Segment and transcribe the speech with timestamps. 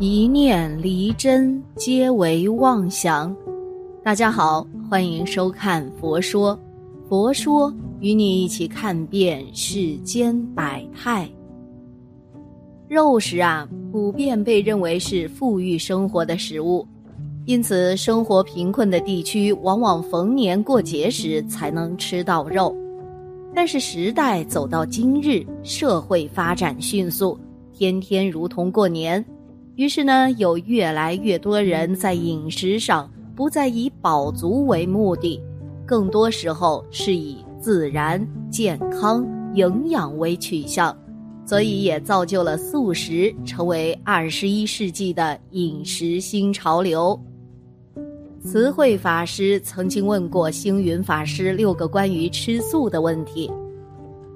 [0.00, 3.34] 一念离真，皆为妄想。
[4.02, 6.52] 大家好，欢迎收看《佛说》，
[7.08, 11.30] 佛说与你一起看遍世间百态。
[12.88, 16.84] 肉食啊，普遍被认为是富裕生活的食物，
[17.44, 22.74] 因此生活贫困的地区往往逢年过节时才能吃到肉。
[23.54, 27.38] 但是时代走到今日，社会发展迅速，
[27.72, 29.24] 天天如同过年。
[29.76, 35.40] 于是呢，有越来越多人在饮食上不再以饱足为目的，
[35.84, 40.96] 更多时候是以自然、健康、营养为取向，
[41.44, 47.20] 所以也造就了素食成为二十一世纪的饮食新潮流。
[48.44, 53.50] 慈惠法师曾经问过星云法师六个关于吃素的问题。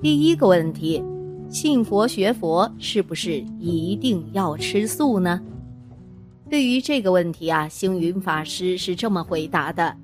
[0.00, 1.02] 第一个问题：
[1.48, 5.40] 信佛学佛是不是一定要吃素呢？
[6.50, 9.96] 对于这个问题啊，星云法师是这么回答的：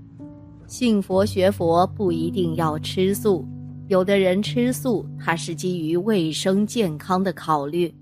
[0.67, 3.45] 信佛学佛不一定要吃素，
[3.89, 7.93] 有的人吃素，他是基于卫生健康的考虑。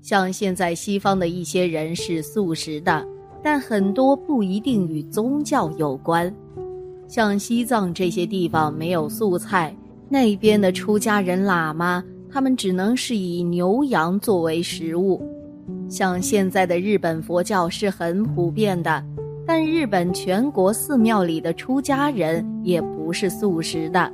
[0.00, 3.06] 像现在西方的一些人是素食的。
[3.46, 6.34] 但很多不一定与宗教有关，
[7.06, 9.76] 像西藏这些地方没有素菜，
[10.08, 12.02] 那边的出家人喇嘛，
[12.34, 15.22] 他们只能是以牛羊作为食物。
[15.88, 19.00] 像现在的日本佛教是很普遍的，
[19.46, 24.12] 但日本全国寺庙里的出家人也不是素食的。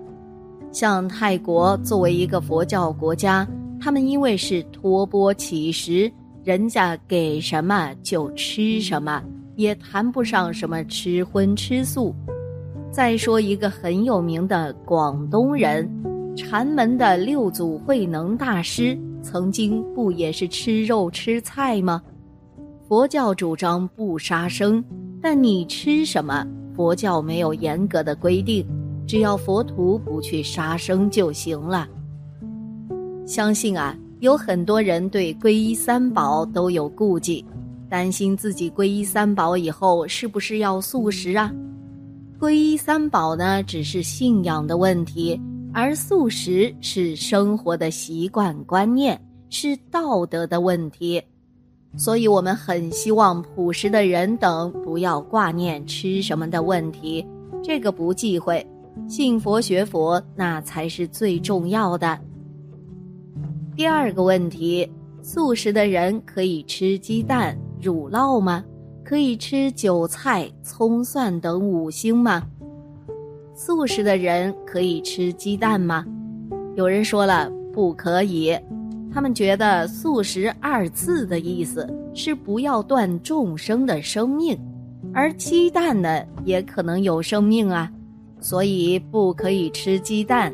[0.71, 3.49] 像泰国作为一个佛教国家，
[3.81, 6.13] 他们因为是托钵乞食。
[6.45, 9.23] 人家给什么就吃什么，
[9.57, 12.15] 也谈不上什么吃荤吃素。
[12.91, 15.89] 再说一个很有名的广东人，
[16.37, 22.03] 禅门的六祖慧能大师，曾经不也是吃肉吃菜吗？
[22.89, 24.83] 佛教主张不杀生，
[25.21, 28.67] 但你吃什么，佛教没有严格的规定，
[29.07, 31.89] 只要佛徒不去杀生就行了。
[33.27, 33.97] 相信啊。
[34.21, 37.43] 有很多人对皈依三宝都有顾忌，
[37.89, 41.51] 担心自己皈依三宝以后是不是要素食啊？
[42.39, 45.41] 皈依三宝呢，只是信仰的问题，
[45.73, 51.23] 而素食是生活的习惯观念，是道德的问题。
[51.97, 57.25] 所以，我们很希望朴实的人等不要挂念吃什么的问题，
[57.63, 58.65] 这个不忌讳，
[59.09, 62.19] 信佛学佛那才是最重要的。
[63.77, 64.89] 第二个问题：
[65.23, 68.65] 素食的人可以吃鸡蛋、乳酪吗？
[69.05, 72.43] 可以吃韭菜、葱蒜等五星吗？
[73.63, 76.03] 素食的人可以吃鸡蛋吗？
[76.77, 78.59] 有人说了不可以，
[79.13, 84.59] 他们觉得“素食”二字的意思是不要断众生的生命，
[85.13, 87.93] 而鸡蛋呢也可能有生命啊，
[88.41, 90.51] 所以不可以吃鸡蛋。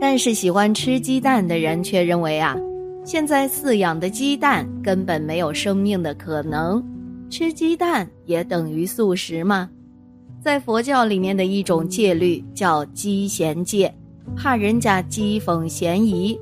[0.00, 2.56] 但是喜欢吃鸡蛋的人却认为啊，
[3.04, 6.82] 现在饲养的鸡蛋根本没有生命的可能，
[7.28, 9.68] 吃鸡蛋也等于素食吗？
[10.42, 13.94] 在佛教里面的一种戒律叫讥嫌戒，
[14.34, 16.36] 怕人家讥讽嫌疑。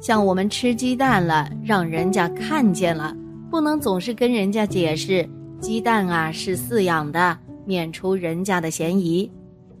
[0.00, 3.16] 像我们吃鸡蛋了，让人家看见了，
[3.48, 5.24] 不能总是跟人家解释
[5.60, 9.30] 鸡蛋啊是饲养的，免除人家的嫌疑。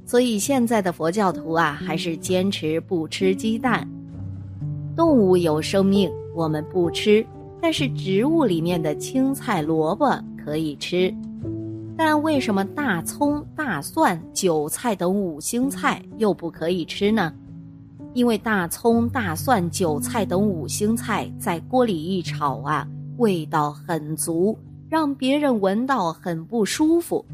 [0.06, 3.88] 所以现在的佛教徒啊，还是坚持不吃鸡蛋。
[4.94, 7.26] 动物有生命，我们不吃；
[7.60, 11.12] 但是植物里面的青菜、萝卜可以吃。
[11.96, 17.32] 但为什么大葱、大蒜、韭菜等五星菜又不可以吃呢？
[18.12, 22.86] 因为大葱、大蒜、韭菜等五星菜在锅里一炒啊，
[23.18, 27.24] 味道很足，让别人闻到很不舒服。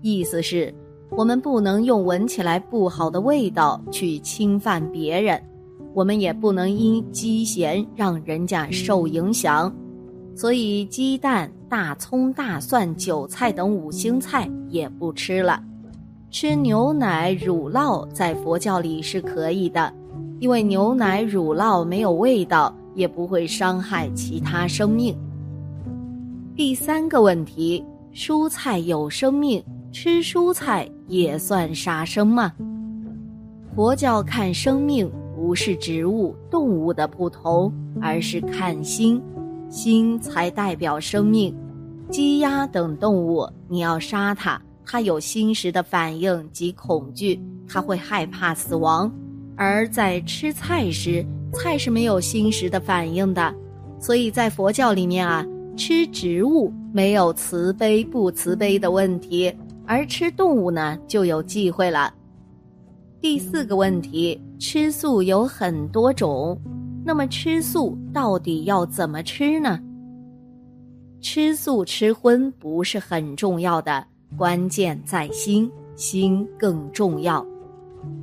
[0.00, 0.74] 意思是。
[1.14, 5.38] 我们不能用闻起来不好的味道去侵犯别人，
[5.92, 9.70] 我们也不能因积嫌让人家受影响，
[10.34, 15.58] 所以鸡蛋、大葱、大蒜、韭菜等五星菜也不吃了。
[16.30, 19.90] 吃牛奶、乳酪在佛教里是可以的，
[20.38, 25.16] 因为牛奶、乳酪没有味道，也不会伤害其他生命。
[26.54, 27.82] 第三个问题：
[28.12, 29.64] 蔬菜有生命。
[29.90, 32.52] 吃蔬菜也算杀生吗？
[33.74, 39.22] 佛教看生命不是植物、动物的不同，而是看心，
[39.70, 41.54] 心才代表生命。
[42.12, 49.10] 鸡鸭等动物，你要杀它，它有心识的反应及恐惧，它会害怕死亡；
[49.56, 51.24] 而在吃菜时，
[51.54, 53.54] 菜是没有心识的反应的。
[53.98, 55.42] 所以在佛教里面啊，
[55.74, 59.50] 吃植物没有慈悲不慈悲的问题，
[59.86, 62.12] 而吃动物呢就有忌讳了。
[63.22, 66.60] 第四个问题，吃素有很多种，
[67.06, 69.80] 那么吃素到底要怎么吃呢？
[71.22, 74.04] 吃素吃荤不是很重要的，
[74.36, 77.46] 关键在心，心更重要。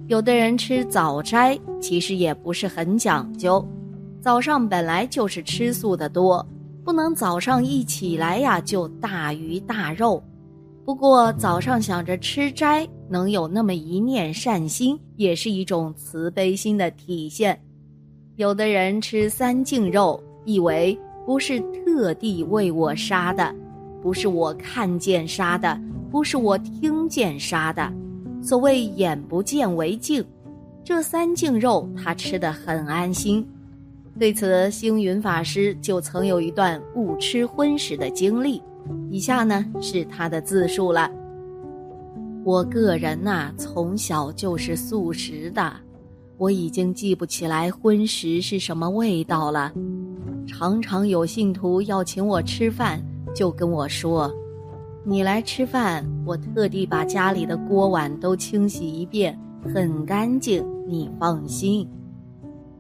[0.08, 3.66] 有的人吃早斋，其实也不是很讲究。
[4.20, 6.46] 早上本来就是吃素的多，
[6.84, 10.22] 不能早上一起来呀就大鱼大肉。
[10.84, 17.58] 不过早上想着吃斋，能有那么一念善心，也是一种慈悲心的体现。
[18.36, 21.00] 有的人吃三净肉，以为。
[21.30, 23.54] 不是特地为我杀的，
[24.02, 25.80] 不是我看见杀的，
[26.10, 27.94] 不是我听见杀的。
[28.42, 30.26] 所谓眼不见为净，
[30.84, 33.48] 这三净肉他吃得很安心。
[34.18, 38.60] 对此，星云法师就曾有一段误吃荤食的经历，
[39.12, 41.12] 以下呢是他的自述了。
[42.44, 45.74] 我个人呐，从小就是素食的，
[46.38, 49.72] 我已经记不起来荤食是什么味道了。
[50.60, 53.02] 常常有信徒要请我吃饭，
[53.34, 54.30] 就跟我说
[55.08, 59.40] ：“你来吃饭，我特地把家里的锅碗都清洗一遍，
[59.74, 61.88] 很干净，你放心。”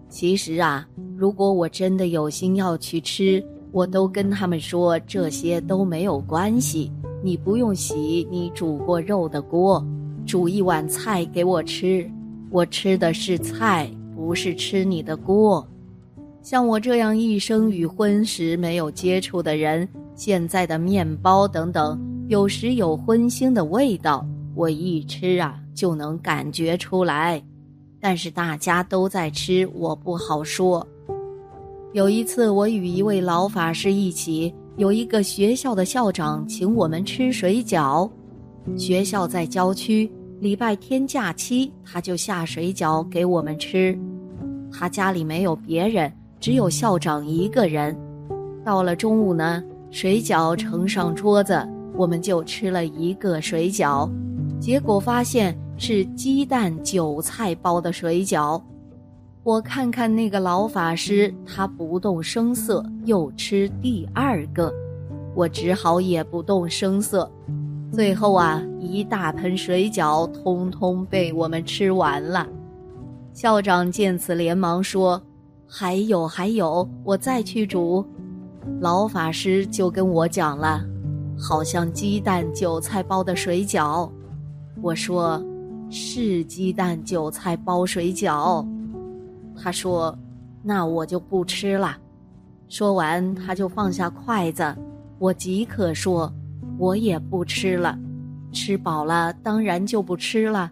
[0.09, 0.85] 其实啊，
[1.15, 3.41] 如果我真的有心要去吃，
[3.71, 6.91] 我都跟他们说这些都没有关系，
[7.23, 9.81] 你不用洗你煮过肉的锅，
[10.25, 12.05] 煮一碗菜给我吃，
[12.51, 15.65] 我吃的是菜，不是吃你的锅。
[16.41, 24.25] 像我这样一生与荤食没有接触的人，现在的面包等等，有时有荤腥的味道，
[24.55, 27.41] 我一吃啊就能感觉出来。
[27.99, 30.85] 但是大家都在吃，我不好说。
[31.91, 38.09] 有一次，我与一位老法师一起，有一个学校的校长请我们吃水饺。
[38.77, 40.09] 学校在郊区，
[40.39, 43.97] 礼拜天假期，他就下水饺给我们吃。
[44.71, 46.11] 他家里没有别人。
[46.39, 47.95] 只有校长一个人。
[48.63, 54.09] 到了中午呢，水饺盛上桌子，我们就吃了一个水饺，
[54.59, 58.61] 结果发现是鸡蛋韭菜包的水饺。
[59.43, 64.71] 我看看那个老法师，他不动声色，又吃第二个，
[65.33, 67.29] 我只好也不动声色。
[67.91, 72.45] 最后啊，一大盆水饺通通被我们吃完了。
[73.33, 75.19] 校长见此，连忙说。
[75.71, 78.03] 还有还有，我再去煮。
[78.81, 80.83] 老法师就跟我讲了，
[81.37, 84.09] 好像鸡蛋韭菜包的水饺。
[84.81, 85.41] 我说
[85.91, 88.65] 是鸡蛋韭菜包水饺。
[89.55, 90.17] 他说
[90.63, 91.95] 那我就不吃了。
[92.67, 94.75] 说完他就放下筷子。
[95.19, 96.33] 我即刻说
[96.79, 97.97] 我也不吃了。
[98.51, 100.71] 吃饱了当然就不吃了。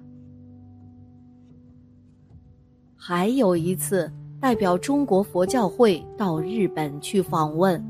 [2.96, 4.12] 还有一次。
[4.40, 7.84] 代表中国佛教会到日本去访问，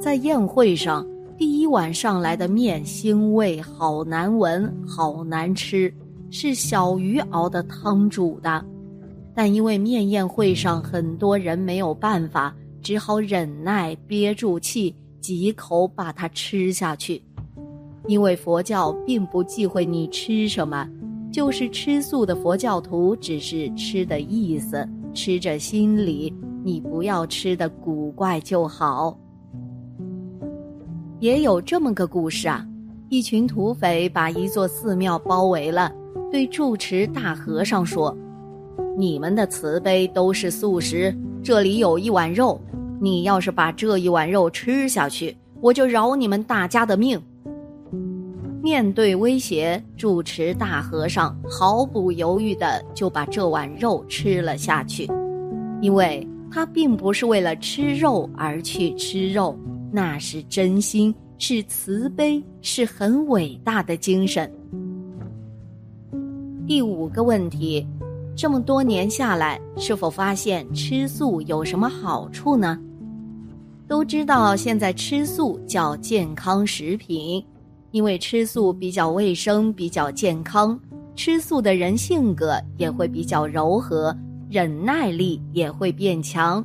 [0.00, 1.06] 在宴会上，
[1.38, 5.92] 第一碗上来的面腥味好难闻，好难吃，
[6.28, 8.64] 是小鱼熬的汤煮的。
[9.32, 12.52] 但因为面宴会上很多人没有办法，
[12.82, 17.22] 只好忍耐憋住气，几口把它吃下去。
[18.08, 20.84] 因为佛教并不忌讳你吃什么，
[21.32, 24.86] 就是吃素的佛教徒只是吃的意思。
[25.14, 26.32] 吃着心里，
[26.64, 29.16] 你不要吃的古怪就好。
[31.20, 32.66] 也有这么个故事啊，
[33.08, 35.92] 一群土匪把一座寺庙包围了，
[36.30, 38.16] 对住持大和尚说
[38.98, 42.60] ：“你们的慈悲都是素食，这里有一碗肉，
[43.00, 47.20] 你要是把这一碗肉吃下去，我就饶你们大家的命。”
[48.62, 55.08] 面对威胁，住持大和尚毫不犹豫的就把这碗肉吃了下去，
[55.80, 59.58] 因为他并不是为了吃肉而去吃肉，
[59.90, 64.48] 那是真心，是慈悲，是很伟大的精神。
[66.64, 67.84] 第五个问题，
[68.36, 72.78] 这么多年下来，是否发现吃素有什么好处呢？
[73.88, 77.44] 都知道现在吃素叫健康食品。
[77.92, 80.78] 因为吃素比较卫生、比较健康，
[81.14, 84.16] 吃素的人性格也会比较柔和，
[84.50, 86.64] 忍耐力也会变强。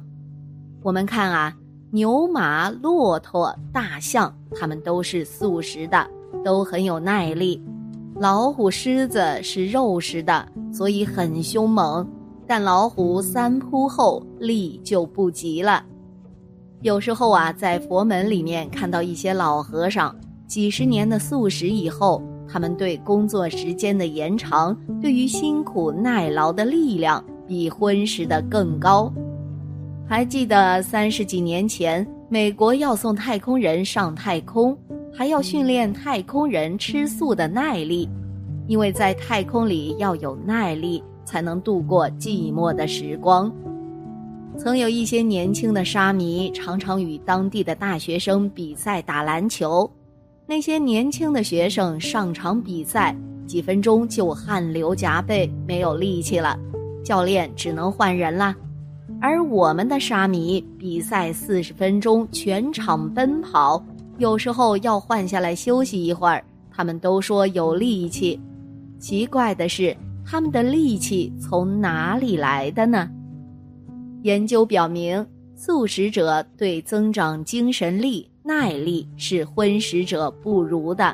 [0.81, 1.53] 我们看啊，
[1.91, 6.07] 牛、马、骆驼、大象，它们都是素食的，
[6.45, 7.61] 都很有耐力。
[8.15, 12.07] 老虎、狮子是肉食的，所以很凶猛，
[12.47, 15.83] 但老虎三扑后力就不及了。
[16.81, 20.15] 有时候啊，在佛门里面看到一些老和尚，
[20.47, 29.11] 几十年的素食以后，他们对工作时间的延长，对于辛苦耐劳的力量，比荤食的更高。
[30.07, 34.75] 还记得三十几年前，美国要送太空人上太空，
[35.13, 38.07] 还要训练太空人吃素的耐力，
[38.67, 43.51] 因为在太空里要有耐力，才能度过寂寞的时光。
[44.57, 49.89] 曾有一些年轻的沙弥常常与当地的大学生比赛打篮球，
[50.49, 53.13] 那些年轻的学生上场比赛
[53.45, 56.57] 几分钟就汗流浃背，没有力气了，
[57.03, 58.55] 教练只能换人啦。
[59.19, 63.83] 而我们的沙弥比赛四十分钟全场奔跑，
[64.19, 68.39] 有时候要换下来休息一会儿，他们都说有力气。
[68.99, 73.09] 奇怪的是，他们的力气从哪里来的呢？
[74.23, 75.25] 研究表明，
[75.55, 81.13] 素食者对增长精神力、耐力是荤食者不如的。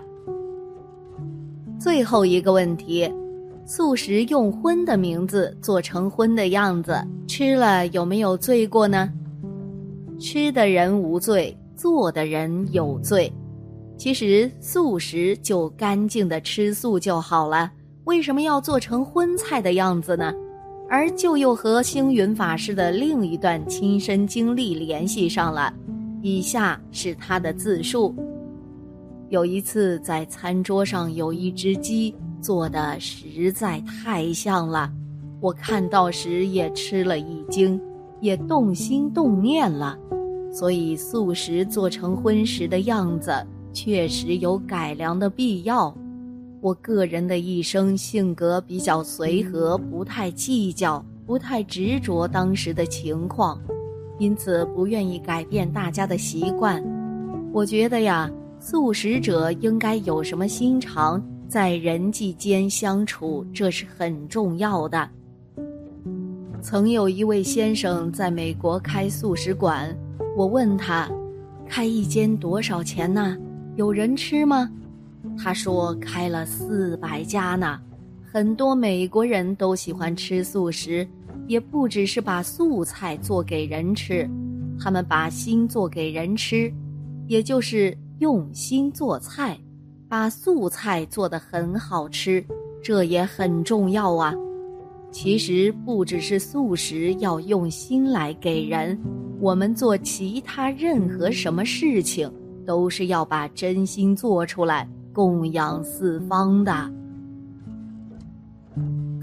[1.79, 3.11] 最后一个问题：
[3.65, 6.95] 素食用“荤”的名字做成荤的样子，
[7.27, 9.11] 吃了有没有罪过呢？
[10.19, 13.33] 吃的人无罪，做的人有罪。
[13.97, 17.71] 其实素食就干净的吃素就好了，
[18.03, 20.31] 为什么要做成荤菜的样子呢？
[20.87, 25.73] 而就又和星云法师的另一段亲身经历联系上了，
[26.23, 28.15] 以下是他的自述：
[29.27, 34.89] 有一次在餐桌上有一只鸡，做的实在太像了，
[35.41, 37.77] 我看到时也吃了一惊，
[38.21, 39.99] 也动心动念了，
[40.49, 45.93] 所以素食做成荤食的样子，确实有改良的必要。
[46.61, 53.59] 我个人的一生性格比较随和，不太计较，不太执着当时的情况，
[54.19, 56.83] 因此不愿意改变大家的习惯。
[57.51, 58.29] 我觉得呀，
[58.59, 65.09] 素食者应该有什么心肠，在人际间相处，这是很重要的。
[66.61, 69.95] 曾有一位先生在美国开素食馆，
[70.37, 71.11] 我问他，
[71.67, 73.37] 开一间多少钱呢？
[73.75, 74.69] 有人吃吗？
[75.37, 77.79] 他说开了四百家呢，
[78.31, 81.07] 很多美国人都喜欢吃素食，
[81.47, 84.29] 也不只是把素菜做给人吃，
[84.79, 86.71] 他们把心做给人吃，
[87.27, 89.57] 也就是用心做菜，
[90.07, 92.43] 把素菜做得很好吃，
[92.81, 94.33] 这也很重要啊。
[95.11, 98.99] 其实不只是素食要用心来给人，
[99.39, 102.31] 我们做其他任何什么事情，
[102.65, 104.87] 都是要把真心做出来。
[105.13, 106.91] 供养四方的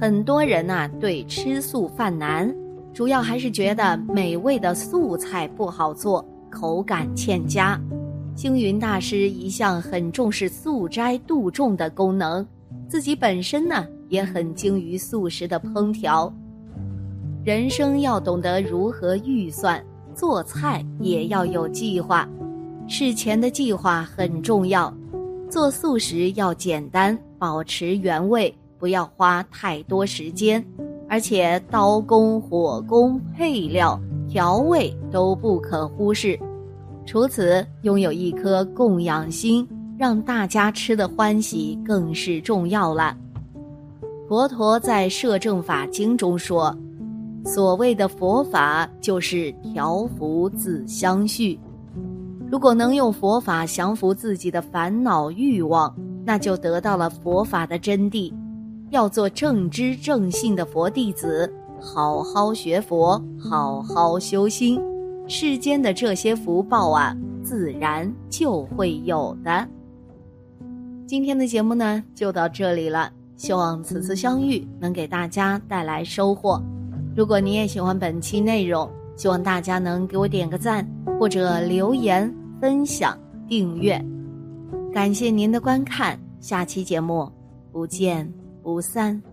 [0.01, 2.51] 很多人呐，对吃素犯难，
[2.95, 7.79] 主要还是觉得美味的素菜不好做，口感欠佳。
[8.35, 12.47] 星云大师一向很重视素斋度众的功能，
[12.89, 16.33] 自己本身呢也很精于素食的烹调。
[17.45, 22.27] 人生要懂得如何预算，做菜也要有计划，
[22.89, 24.91] 事前的计划很重要。
[25.51, 30.65] 做素食要简单，保持原味，不要花太多时间，
[31.09, 36.37] 而且刀工、火工、配料、调味都不可忽视。
[37.07, 39.69] 除此，拥有一颗供养心，
[39.99, 43.17] 让大家吃的欢喜更是重要了。
[44.29, 46.77] 佛陀在《摄政法经》中说
[47.45, 51.59] ：“所谓的佛法，就是调伏自相续。”
[52.51, 55.93] 如果能用佛法降服自己的烦恼欲望，
[56.25, 58.33] 那就得到了佛法的真谛。
[58.91, 64.81] 要做正知正信的佛弟子，好好学佛，好好修心，
[65.27, 69.67] 世间的这些福报啊，自然就会有的。
[71.07, 73.13] 今天的节目呢，就到这里了。
[73.37, 76.63] 希望此次相遇能给大家带来收获。
[77.17, 80.87] 如果你也喜欢本期内容，希望大家能给我点个赞
[81.19, 82.33] 或者留言。
[82.61, 83.19] 分享、
[83.49, 83.99] 订阅，
[84.93, 87.27] 感谢您的观看，下期节目
[87.73, 88.31] 不见
[88.63, 89.30] 五三。